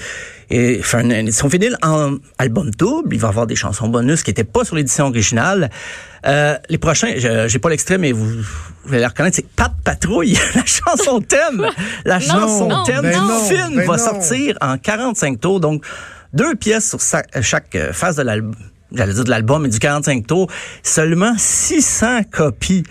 il 0.51 0.83
fait 0.83 1.03
une 1.03 1.13
édition 1.13 1.49
vinyle 1.49 1.77
en 1.83 2.17
album 2.39 2.71
double. 2.71 3.15
Il 3.15 3.21
va 3.21 3.29
avoir 3.29 3.47
des 3.47 3.55
chansons 3.57 3.89
bonus 3.89 4.23
qui 4.23 4.31
n'étaient 4.31 4.45
pas 4.45 4.65
sur 4.65 4.77
l'édition 4.77 5.07
originale. 5.07 5.71
Euh, 6.27 6.57
les 6.69 6.79
prochains, 6.79 7.13
je- 7.17 7.47
j'ai 7.49 7.59
pas 7.59 7.69
l'extrait, 7.71 7.99
mais 7.99 8.13
vous, 8.13 8.27
vous 8.85 8.95
allez 8.95 9.07
reconnaître, 9.07 9.37
c'est 9.37 9.47
Pat 9.49 9.73
Patrouille, 9.85 10.37
la 10.55 10.65
chanson 10.65 11.21
thème. 11.21 11.67
La 12.05 12.19
chanson 12.21 12.69
non, 12.69 12.83
thème 12.85 13.03
ben 13.03 13.13
du 13.13 13.55
film 13.55 13.77
ben 13.77 13.87
va 13.87 13.99
sortir 13.99 14.57
en 14.61 14.79
45 14.79 15.39
tours. 15.41 15.61
Donc, 15.61 15.85
deux 16.33 16.55
pièces 16.57 16.89
sur 16.89 17.01
chaque 17.43 17.75
euh, 17.77 17.93
phase 17.93 18.17
de 18.17 18.23
l'album. 18.23 18.55
J'allais 18.91 19.13
dire 19.13 19.25
de 19.25 19.31
l'album, 19.31 19.63
mais 19.63 19.69
du 19.69 19.79
45 19.79 20.27
tours. 20.27 20.51
Seulement 20.83 21.35
600 21.37 22.23
copies 22.31 22.85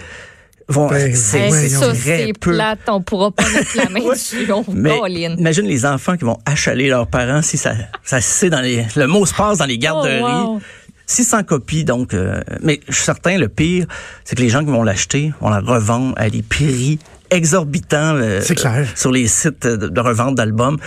vont. 0.67 0.87
Ben, 0.87 1.13
c'est 1.15 1.49
ça, 1.69 1.93
c'est 1.95 2.33
plate. 2.39 2.79
On 2.87 3.01
pourra 3.01 3.31
pas 3.31 3.43
mettre 3.49 3.75
la 3.77 3.89
main 3.89 4.01
Ouais. 4.01 4.15
dessus. 4.15 4.51
On 4.51 4.63
Mais 4.73 4.97
colline. 4.97 5.35
imagine 5.37 5.65
les 5.65 5.85
enfants 5.85 6.17
qui 6.17 6.25
vont 6.25 6.37
achaler 6.45 6.89
leurs 6.89 7.07
parents 7.07 7.41
si 7.41 7.57
ça, 7.57 7.73
ça 8.03 8.19
se 8.21 8.29
sait 8.29 8.49
dans 8.49 8.61
les, 8.61 8.85
le 8.95 9.07
mot 9.07 9.25
se 9.25 9.33
passe 9.33 9.59
dans 9.59 9.65
les 9.65 9.77
garderies. 9.77 10.21
Oh, 10.23 10.53
wow. 10.53 10.61
600 11.09 11.43
copies, 11.43 11.85
donc, 11.85 12.13
euh, 12.13 12.41
mais 12.61 12.81
je 12.89 12.95
suis 12.95 13.05
certain, 13.05 13.37
le 13.37 13.47
pire, 13.47 13.85
c'est 14.25 14.35
que 14.35 14.41
les 14.41 14.49
gens 14.49 14.59
qui 14.65 14.71
vont 14.71 14.83
l'acheter 14.83 15.31
vont 15.39 15.49
la 15.49 15.61
revendre 15.61 16.13
à 16.17 16.29
des 16.29 16.41
prix 16.41 16.99
exorbitants 17.29 18.15
euh, 18.15 18.41
C'est 18.41 18.55
clair. 18.55 18.85
sur 18.95 19.11
les 19.11 19.27
sites 19.27 19.65
de, 19.65 19.87
de 19.87 19.99
revente 20.01 20.35
d'albums. 20.35 20.77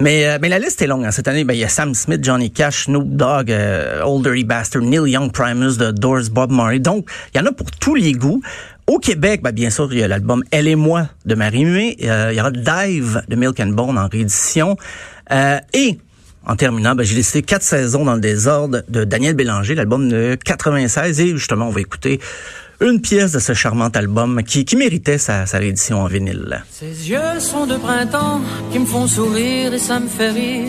Mais, 0.00 0.26
euh, 0.26 0.38
mais 0.42 0.48
la 0.50 0.58
liste 0.58 0.82
est 0.82 0.86
longue. 0.86 1.04
hein. 1.06 1.10
Cette 1.12 1.28
année, 1.28 1.44
ben, 1.44 1.54
il 1.54 1.60
y 1.60 1.64
a 1.64 1.68
Sam 1.68 1.94
Smith, 1.94 2.22
Johnny 2.22 2.50
Cash, 2.50 2.84
Snoop 2.86 3.08
Dogg, 3.16 3.50
euh, 3.50 4.02
Old 4.04 4.24
Dirty 4.24 4.44
Bastard, 4.44 4.82
Neil 4.82 5.08
Young, 5.10 5.32
Primus, 5.32 5.76
The 5.78 5.92
Doors, 5.92 6.28
Bob 6.30 6.50
Marley. 6.50 6.78
Donc, 6.80 7.08
il 7.34 7.38
y 7.38 7.40
en 7.40 7.46
a 7.46 7.52
pour 7.52 7.70
tous 7.70 7.94
les 7.94 8.12
goûts. 8.12 8.42
Au 8.86 8.98
Québec, 8.98 9.40
ben, 9.42 9.52
bien 9.52 9.70
sûr, 9.70 9.88
il 9.92 10.00
y 10.00 10.02
a 10.02 10.08
l'album 10.08 10.44
Elle 10.50 10.68
et 10.68 10.76
moi 10.76 11.08
de 11.24 11.34
Marie-Muet. 11.34 11.96
Euh, 12.02 12.30
il 12.32 12.36
y 12.36 12.40
aura 12.40 12.50
Dive 12.50 13.22
de 13.28 13.36
Milk 13.36 13.58
and 13.60 13.68
Bone 13.68 13.96
en 13.96 14.08
réédition. 14.08 14.76
Euh, 15.32 15.58
et 15.72 15.98
en 16.46 16.56
terminant, 16.56 16.94
ben, 16.94 17.02
j'ai 17.02 17.14
laissé 17.14 17.40
quatre 17.40 17.62
saisons 17.62 18.04
dans 18.04 18.14
le 18.14 18.20
désordre 18.20 18.82
de 18.88 19.04
Daniel 19.04 19.34
Bélanger, 19.34 19.74
l'album 19.74 20.10
de 20.10 20.36
96. 20.44 21.18
Et 21.20 21.28
justement, 21.30 21.68
on 21.68 21.70
va 21.70 21.80
écouter 21.80 22.20
une 22.80 23.00
pièce 23.00 23.32
de 23.32 23.38
ce 23.38 23.54
charmant 23.54 23.88
album 23.88 24.42
qui, 24.42 24.66
qui 24.66 24.76
méritait 24.76 25.16
sa, 25.16 25.46
sa 25.46 25.58
réédition 25.58 26.02
en 26.02 26.06
vinyle. 26.06 26.62
Ses 26.70 27.08
yeux 27.08 27.40
sont 27.40 27.66
de 27.66 27.76
printemps 27.76 28.42
qui 28.70 28.78
me 28.78 28.86
font 28.86 29.06
sourire 29.06 29.72
et 29.72 29.78
ça 29.78 29.98
me 29.98 30.08
fait 30.08 30.30
rire. 30.30 30.68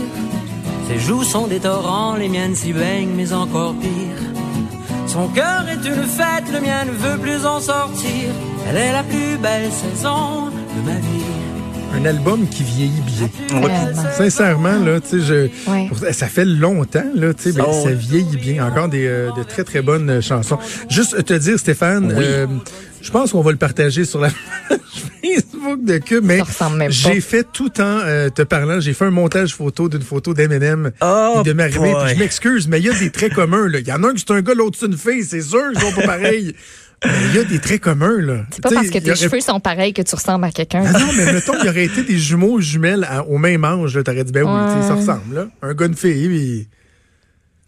Ses 0.88 1.00
joues 1.00 1.24
sont 1.24 1.48
des 1.48 1.60
torrents, 1.60 2.16
les 2.16 2.30
miennes 2.30 2.56
s'y 2.56 2.72
baignent, 2.72 3.14
mais 3.16 3.34
encore 3.34 3.76
pire. 3.80 3.90
Son 5.16 5.30
cœur 5.30 5.64
est 5.70 5.88
une 5.88 6.04
fête, 6.04 6.44
le 6.54 6.60
mien 6.60 6.84
ne 6.84 6.92
veut 6.92 7.18
plus 7.18 7.46
en 7.46 7.62
sortir. 7.62 8.30
Elle 8.70 8.76
est 8.76 8.92
la 8.92 9.02
plus 9.04 9.38
belle 9.42 9.72
saison 9.72 10.48
de 10.48 10.82
ma 10.86 11.00
vie. 11.00 11.24
Un 11.98 12.04
album 12.06 12.46
qui 12.50 12.64
vieillit 12.64 13.02
bien. 13.08 13.30
Sincèrement, 14.18 14.78
là, 14.78 15.00
tu 15.00 15.22
sais, 15.22 15.26
je, 15.26 15.88
pour- 15.88 16.00
ça 16.12 16.28
fait 16.28 16.44
longtemps, 16.44 17.06
là, 17.16 17.34
tu 17.34 17.44
sais, 17.44 17.52
ben, 17.54 17.64
ça 17.72 17.88
oui. 17.92 17.96
vieillit 17.96 18.36
bien. 18.36 18.68
Encore 18.68 18.90
des, 18.90 19.06
euh, 19.08 19.30
de 19.38 19.44
très, 19.44 19.64
très 19.64 19.82
bonnes 19.82 20.22
chansons. 20.22 20.58
Juste 20.90 21.24
te 21.24 21.34
dire, 21.34 21.58
Stéphane, 21.58 22.08
Oui. 22.08 22.14
euh, 22.18 22.48
je 23.02 23.10
pense 23.12 23.32
qu'on 23.32 23.42
va 23.42 23.52
le 23.52 23.58
partager 23.58 24.04
sur 24.04 24.20
la 24.20 24.28
page 24.70 24.80
Facebook 25.66 25.86
de 25.86 25.98
Cube, 25.98 26.24
mais 26.24 26.38
Ça 26.40 26.44
ressemble 26.46 26.78
même 26.78 26.88
pas. 26.90 26.94
j'ai 26.94 27.22
fait 27.22 27.46
tout 27.52 27.72
en 27.82 28.00
euh, 28.04 28.30
te 28.30 28.42
parlant, 28.44 28.80
j'ai 28.80 28.94
fait 28.94 29.06
un 29.06 29.12
montage 29.12 29.54
photo 29.56 29.90
d'une 29.90 30.02
photo 30.02 30.34
d'Eminem 30.34 30.92
Oh, 31.02 31.38
et 31.40 31.44
de 31.44 31.54
Marie. 31.54 31.74
Puis 31.74 32.14
je 32.16 32.20
m'excuse, 32.20 32.68
mais 32.68 32.80
il 32.80 32.86
y 32.86 32.90
a 32.90 32.94
des 32.94 33.10
traits 33.12 33.34
communs, 33.34 33.68
là. 33.68 33.80
Il 33.80 33.88
y 33.88 33.92
en 33.92 34.04
a 34.04 34.10
un 34.10 34.14
qui 34.14 34.24
c'est 34.28 34.34
un 34.34 34.42
gars, 34.42 34.54
l'autre 34.54 34.78
c'est 34.80 34.86
une 34.88 34.98
fille, 34.98 35.24
c'est 35.24 35.42
sûr 35.42 35.72
qu'ils 35.74 35.82
sont 35.82 35.92
pas 35.94 36.08
pareils. 36.08 36.56
Mais 37.06 37.12
il 37.30 37.36
y 37.36 37.40
a 37.40 37.44
des 37.44 37.60
traits 37.60 37.82
communs, 37.82 38.20
là. 38.22 38.46
C'est 38.52 38.64
pas 38.64 38.70
parce 38.72 38.88
que 38.90 38.98
tes 38.98 39.12
aurait 39.12 39.16
cheveux 39.20 39.40
sont 39.42 39.60
pareils 39.60 39.94
que 39.94 40.02
tu 40.02 40.16
ressembles 40.16 40.46
à 40.46 40.50
quelqu'un. 40.52 40.84
ah 40.88 40.98
non, 40.98 41.08
mais 41.16 41.34
mettons, 41.34 41.54
il 41.60 41.66
y 41.66 41.70
aurait 41.70 41.84
été 41.86 42.02
des 42.04 42.18
jumeaux 42.18 42.60
jumelles 42.62 43.06
à- 43.08 43.24
au 43.26 43.38
même 43.38 43.64
âge. 43.66 44.00
T'aurais 44.04 44.24
dit, 44.24 44.32
ben 44.32 44.44
oui, 44.44 44.50
Ouais. 44.50 44.88
ça 44.88 44.96
ressemble. 44.96 45.36
Là. 45.36 45.48
Un 45.62 45.74
gars, 45.76 45.86
une 45.88 45.96
fille. 45.96 46.28
Puis... 46.28 46.68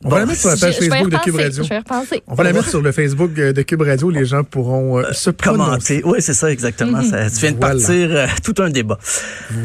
On 0.03 0.09
va 0.09 0.15
Bon, 0.15 0.19
la 0.19 0.25
mettre 0.27 0.39
sur 0.41 0.49
la 0.49 0.57
page 0.57 0.75
je 0.75 0.79
Facebook 0.89 1.09
de 1.09 1.15
repenser, 1.15 1.31
Cube 1.31 1.35
Radio. 1.41 1.63
Je 1.63 1.69
vais 1.69 1.77
repenser. 1.79 2.23
On 2.27 2.35
va 2.35 2.43
la 2.43 2.53
mettre 2.53 2.69
sur 2.69 2.81
le 2.83 2.91
Facebook 2.91 3.31
euh, 3.39 3.51
de 3.51 3.61
Cube 3.63 3.81
Radio. 3.81 4.09
Les 4.11 4.25
gens 4.25 4.43
pourront 4.43 4.99
euh, 4.99 5.11
se 5.11 5.31
prononcer. 5.31 6.01
Commenter. 6.01 6.01
Oui, 6.05 6.17
c'est 6.21 6.35
ça, 6.35 6.51
exactement. 6.51 7.01
Ça, 7.01 7.29
tu 7.31 7.37
viens 7.39 7.51
de 7.53 7.57
Voilà. 7.57 7.75
partir 7.75 8.09
euh, 8.11 8.27
tout 8.43 8.53
un 8.61 8.69
débat. 8.69 8.99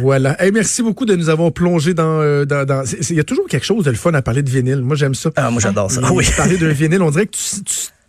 Voilà. 0.01 0.43
Hey, 0.43 0.51
merci 0.51 0.83
beaucoup 0.83 1.05
de 1.05 1.15
nous 1.17 1.29
avoir 1.29 1.53
plongé 1.53 1.93
dans... 1.93 2.21
euh, 2.23 2.47
dans, 2.47 2.83
Il 3.11 3.17
y 3.17 3.21
a 3.21 3.25
toujours 3.25 3.47
quelque 3.47 3.67
chose 3.67 3.85
de 3.85 3.91
le 3.91 3.97
fun 3.97 4.15
à 4.15 4.23
parler 4.23 4.43
de 4.43 4.49
vinyle. 4.49 4.81
Moi, 4.81 4.97
j'aime 4.97 5.15
ça. 5.15 5.31
Ah, 5.37 5.51
moi, 5.51 5.61
j'adore 5.61 5.91
ça. 5.91 6.01
Et 6.01 6.05
Oui. 6.11 6.27
Parler 6.37 6.57
d'un 6.57 6.69
vinyle, 6.73 7.03
on 7.03 7.11
dirait 7.11 7.27
que 7.27 7.37
tu, 7.37 7.63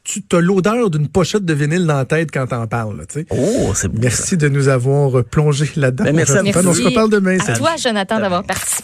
tu, 0.06 0.22
tu 0.24 0.36
as 0.36 0.39
l'odeur 0.39 0.89
d'une 0.89 1.10
pochette 1.10 1.44
de 1.44 1.53
vinyle 1.53 1.86
dans 1.86 1.98
la 1.98 2.06
tête 2.06 2.30
quand 2.32 2.48
t'en 2.48 2.68
parles. 2.68 2.98
là, 3.00 3.03
tu 3.06 3.20
sais. 3.20 3.25
Oh, 3.32 3.72
c'est 3.75 3.88
ça. 3.88 3.88
Merci 4.01 4.38
de 4.38 4.48
nous 4.48 4.70
avoir 4.70 5.24
plongé 5.25 5.70
là-dedans. 5.75 6.06
Ben, 6.06 6.15
merci 6.15 6.38
à. 6.38 6.42
On 6.42 6.74
se 6.74 6.84
reparle 6.84 7.10
demain. 7.10 7.38
À 7.48 7.53
toi, 7.53 7.72
Jonathan, 7.82 8.20
d'avoir 8.22 8.44
participé. 8.44 8.82